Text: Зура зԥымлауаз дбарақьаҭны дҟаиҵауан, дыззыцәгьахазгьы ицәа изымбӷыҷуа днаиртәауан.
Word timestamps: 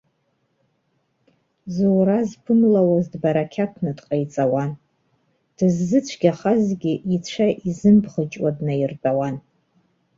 Зура 1.73 2.19
зԥымлауаз 2.29 3.05
дбарақьаҭны 3.13 3.91
дҟаиҵауан, 3.97 4.71
дыззыцәгьахазгьы 5.57 6.93
ицәа 7.15 7.47
изымбӷыҷуа 7.67 8.49
днаиртәауан. 8.57 9.35